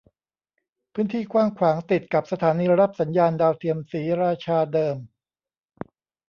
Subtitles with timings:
[0.93, 4.97] พื้นที่กว้างขวางติดกับสถานีรับสัญญาณดาวเทียมศรีราชาเดิม